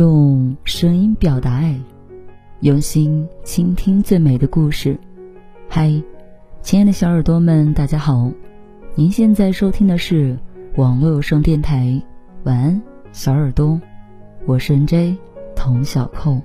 [0.00, 1.78] 用声音表达爱，
[2.60, 4.98] 用心倾听最美的故事。
[5.68, 5.92] 嗨，
[6.62, 8.32] 亲爱的小耳朵们，大家好！
[8.94, 10.38] 您现在收听的是
[10.76, 12.00] 网络有声电台，
[12.44, 12.82] 晚安，
[13.12, 13.78] 小耳朵，
[14.46, 15.18] 我是 N J
[15.54, 16.40] 童小扣。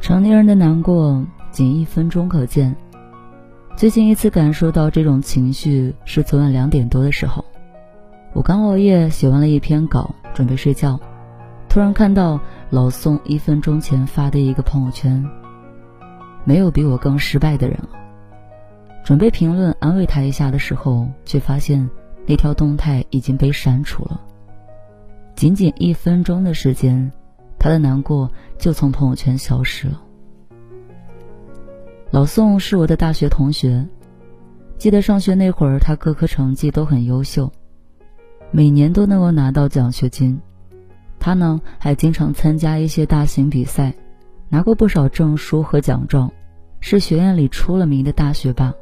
[0.00, 2.74] 成年人的难过仅一分钟可见。
[3.76, 7.44] 最近一次感受到这种情绪是昨晚两点多的时候，
[8.32, 10.98] 我刚熬夜写完了一篇稿，准备睡觉，
[11.68, 12.40] 突然看到
[12.70, 15.24] 老宋一分钟前发的一个朋友圈。
[16.44, 17.90] 没有比我更失败的人了。
[19.04, 21.88] 准备评论安慰他一下的时候，却发现
[22.26, 24.20] 那条动态已经被删除了。
[25.34, 27.12] 仅仅一分钟的时间。
[27.58, 30.02] 他的难过就从朋友圈消失了。
[32.10, 33.86] 老宋是我的大学同学，
[34.78, 37.52] 记得上学那会儿，他各科成绩都很优秀，
[38.50, 40.40] 每年都能够拿到奖学金。
[41.20, 43.92] 他呢，还经常参加一些大型比赛，
[44.48, 46.32] 拿过不少证书和奖状，
[46.80, 48.72] 是学院里出了名的大学霸。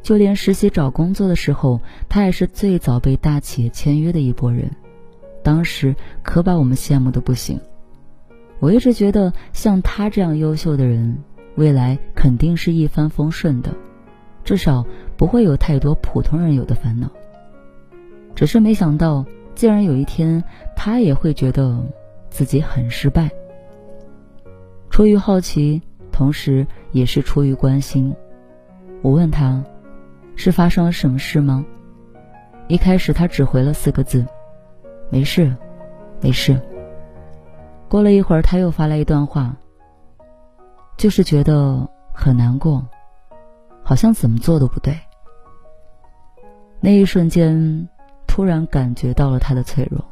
[0.00, 4.70] 就连实习找工作的时候，他也是最早被大企业签约的一波人，
[5.42, 7.60] 当时可把我们羡慕的不行。
[8.58, 11.16] 我一直觉得，像他这样优秀的人，
[11.56, 13.70] 未来肯定是一帆风顺的，
[14.44, 14.84] 至少
[15.16, 17.10] 不会有太多普通人有的烦恼。
[18.34, 19.24] 只是没想到，
[19.54, 20.42] 竟然有一天，
[20.74, 21.84] 他也会觉得
[22.30, 23.30] 自己很失败。
[24.90, 28.14] 出于好奇，同时也是出于关心，
[29.02, 29.62] 我问他
[30.36, 31.64] ：“是发生了什么事吗？”
[32.68, 34.26] 一开始，他只回了四个字
[35.10, 35.54] ：“没事，
[36.20, 36.58] 没事。”
[37.88, 39.56] 过了一会儿，他又发来一段话，
[40.96, 42.84] 就是觉得很难过，
[43.82, 44.98] 好像怎么做都不对。
[46.80, 47.88] 那一瞬间，
[48.26, 50.04] 突然感觉到了他的脆弱。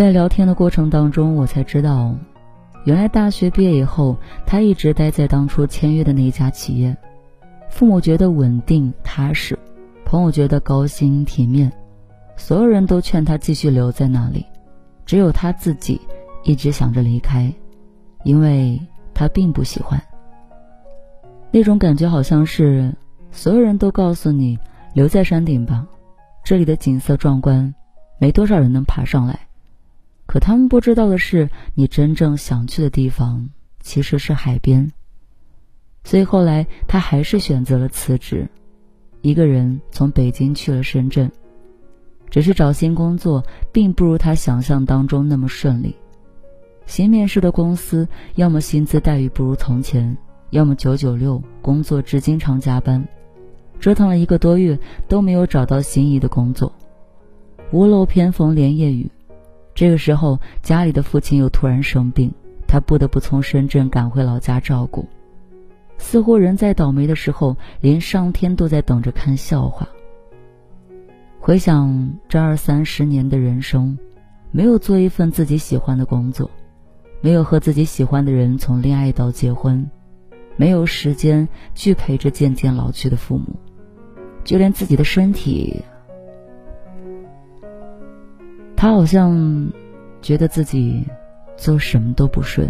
[0.00, 2.14] 在聊天的过程当中，我才知道，
[2.84, 4.16] 原来大学毕业以后，
[4.46, 6.96] 他一直待在当初签约的那一家企业。
[7.68, 9.58] 父母觉得稳定踏实，
[10.06, 11.70] 朋友觉得高薪体面，
[12.34, 14.46] 所有人都劝他继续留在那里，
[15.04, 16.00] 只有他自己
[16.44, 17.52] 一直想着离开，
[18.24, 18.80] 因为
[19.12, 20.02] 他并不喜欢。
[21.50, 22.90] 那种感觉好像是
[23.30, 24.58] 所有人都告诉你
[24.94, 25.86] 留在山顶吧，
[26.42, 27.74] 这里的景色壮观，
[28.18, 29.38] 没多少人能爬上来。
[30.30, 34.92] 可他们不知道的是，你真正想去的地方其实是海边。
[36.04, 38.48] 所以后来他还是选择了辞职，
[39.22, 41.28] 一个人从北京去了深圳。
[42.30, 45.96] 只是找新工作并不如他想象当中那么顺利。
[46.86, 50.16] 新面试的公司要么薪资待遇不如从前，
[50.50, 53.04] 要么九九六工作制经常加班。
[53.80, 54.78] 折腾了一个多月
[55.08, 56.72] 都没有找到心仪的工作，
[57.72, 59.10] 屋漏偏逢连夜雨。
[59.80, 62.30] 这个时候，家里的父亲又突然生病，
[62.66, 65.08] 他不得不从深圳赶回老家照顾。
[65.96, 69.88] 似乎人在倒霉的时候，连上天都在等着看笑话。
[71.38, 73.98] 回想这二三十年的人生，
[74.50, 76.50] 没有做一份自己喜欢的工作，
[77.22, 79.90] 没有和自己喜欢的人从恋爱到结婚，
[80.56, 83.46] 没有时间去陪着渐渐老去的父母，
[84.44, 85.82] 就连自己的身体。
[88.80, 89.70] 他好像
[90.22, 91.06] 觉得自己
[91.54, 92.66] 做什么都不顺。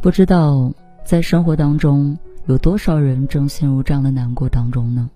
[0.00, 0.72] 不知道
[1.04, 2.16] 在生活当中
[2.46, 5.10] 有多少人正陷入这样的难过当中呢？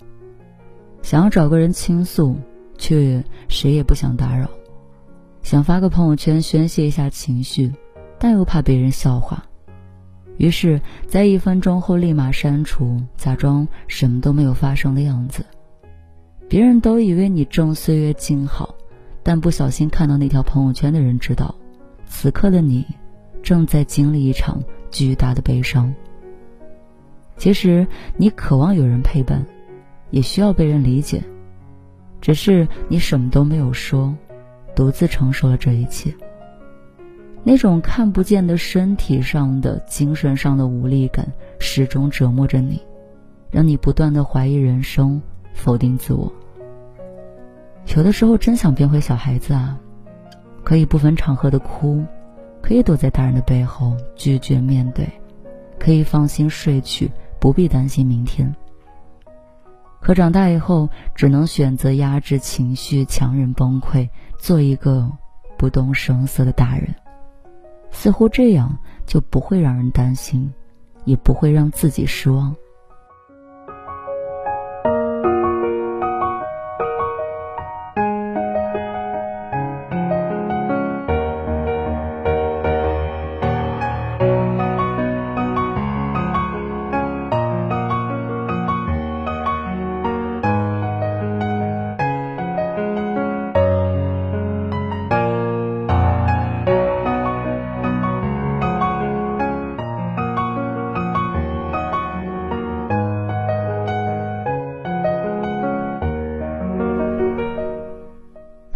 [1.01, 2.37] 想要找个人倾诉，
[2.77, 4.47] 却谁也不想打扰；
[5.43, 7.73] 想发个朋友圈宣泄一下情绪，
[8.19, 9.43] 但又怕别人笑话，
[10.37, 10.79] 于是，
[11.09, 15.47] 在一分钟后立马删除，假装什么都没有发生的样子。
[16.47, 18.75] 别人都以为你正岁月静好，
[19.23, 21.55] 但不小心看到那条朋友圈的人知道，
[22.07, 22.85] 此刻的你。
[23.45, 24.61] 正在经历一场
[24.91, 25.95] 巨大的悲伤。
[27.37, 27.87] 其实
[28.17, 29.45] 你渴望有人陪伴，
[30.11, 31.23] 也需要被人理解，
[32.21, 34.13] 只是你什么都没有说，
[34.75, 36.13] 独自承受了这一切。
[37.43, 41.31] 那种看不见的身体上的、精神上的无力感，
[41.61, 42.81] 始终折磨着你，
[43.51, 45.21] 让你不断的怀疑人生，
[45.53, 46.33] 否定自我。
[47.95, 49.79] 有的时候真想变回小孩子啊，
[50.63, 52.03] 可以不分场合的哭。
[52.65, 55.07] 可以躲在大人的背后拒绝面对，
[55.79, 58.51] 可以放心睡去，不必担心明天。
[60.01, 64.09] 可长大以后，只能选择压制情绪，强忍崩溃，
[64.39, 65.07] 做一个
[65.59, 66.89] 不动声色的大人。
[67.91, 68.75] 似乎这样
[69.07, 70.51] 就不会让人担心，
[71.05, 72.57] 也不会让自己失望。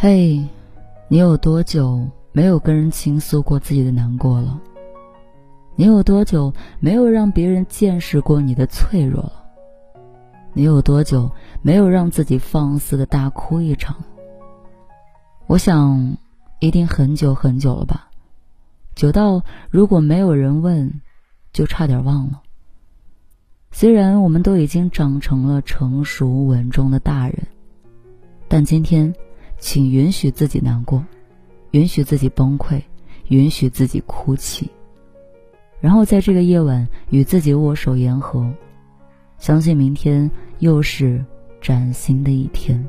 [0.00, 0.46] 嘿，
[1.08, 4.56] 你有多久没有跟人倾诉过自己的难过了？
[5.74, 9.44] 你有多久没有让别人见识过你的脆弱了？
[10.52, 11.28] 你有多久
[11.62, 13.96] 没有让自己放肆的大哭一场？
[15.48, 16.16] 我想，
[16.60, 18.08] 一定很久很久了吧，
[18.94, 21.00] 久到如果没有人问，
[21.52, 22.40] 就差点忘了。
[23.72, 27.48] 虽然我们都已经长成了成熟稳重的大人，
[28.46, 29.12] 但今天。
[29.58, 31.04] 请允许自己难过，
[31.72, 32.80] 允许自己崩溃，
[33.28, 34.70] 允许自己哭泣，
[35.80, 38.50] 然后在这个夜晚与自己握手言和，
[39.38, 41.24] 相信明天又是
[41.60, 42.88] 崭新的一天。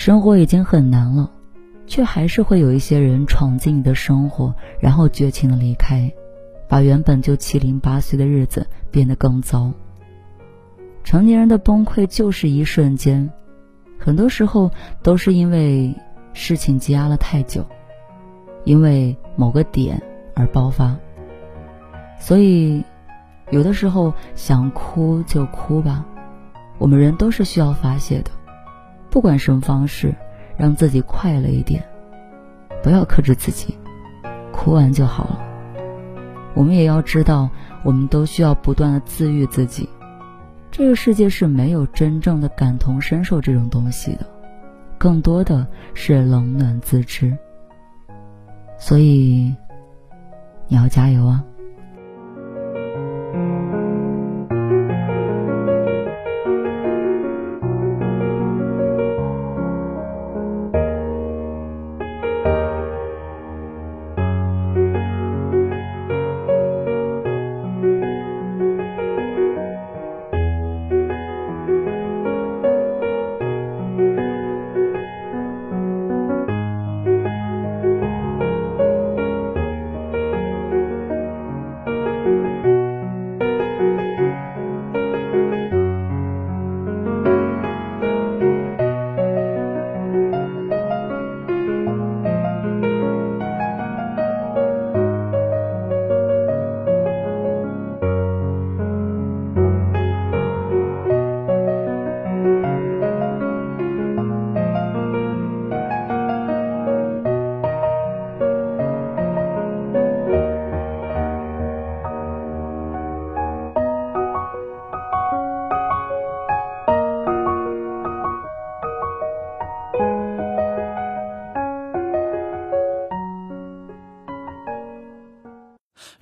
[0.00, 1.30] 生活已经很难了，
[1.86, 6.10] 却还是会有一些人闯进你的生活，然后绝情的离开，
[6.66, 9.70] 把原本就七零八碎的日子变得更糟。
[11.04, 13.30] 成年人的崩溃就是一瞬间，
[13.98, 14.70] 很多时候
[15.02, 15.94] 都是因为
[16.32, 17.62] 事情积压了太久，
[18.64, 20.02] 因为某个点
[20.34, 20.96] 而爆发。
[22.18, 22.82] 所以，
[23.50, 26.06] 有的时候想哭就哭吧，
[26.78, 28.30] 我们人都是需要发泄的。
[29.10, 30.14] 不管什么方式，
[30.56, 31.82] 让自己快乐一点，
[32.82, 33.76] 不要克制自己，
[34.52, 35.40] 哭完就好了。
[36.54, 37.50] 我们也要知道，
[37.82, 39.88] 我们都需要不断的自愈自己。
[40.70, 44.26] 这个世界是没有真正的感同身受这种东西的，
[44.96, 47.36] 更多的是冷暖自知。
[48.78, 49.54] 所以，
[50.68, 51.44] 你要加油啊！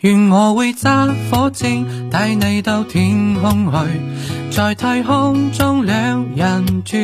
[0.01, 4.01] 愿我会揸火箭带你到天空去，
[4.51, 6.97] 在太空中两人住，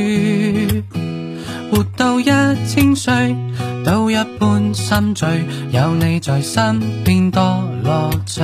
[1.72, 2.24] 活到一
[2.68, 3.36] 千岁
[3.84, 7.42] 都一般心醉，有你在身边多
[7.82, 8.42] 乐趣。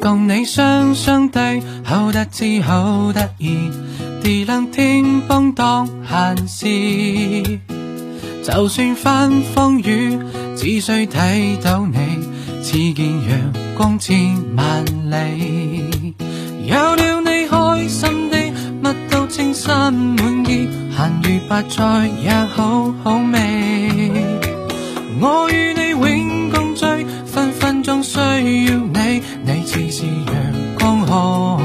[0.00, 3.70] 共你双双对，好得知好得意。
[4.22, 7.58] 地冷天崩当闲事，
[8.44, 10.18] 就算翻风雨，
[10.56, 11.96] 只需睇到你，
[12.62, 16.14] 似见阳光千万里。
[16.66, 18.36] 有了你，开心的
[18.82, 24.12] 乜都称心满意，咸鱼白菜也好好味。
[25.20, 26.86] 我与你永共聚，
[27.26, 30.34] 分分钟需要你，你似是阳
[30.78, 31.59] 光空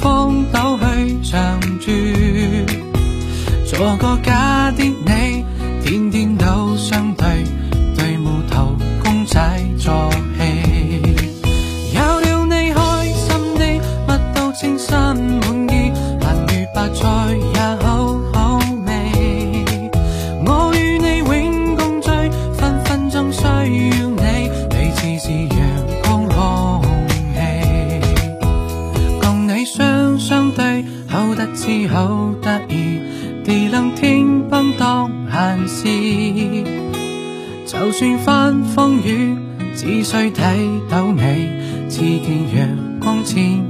[0.00, 0.46] 风
[37.88, 39.34] 就算翻风雨，
[39.74, 41.22] 只需睇到你，
[41.88, 43.67] 似见阳光千。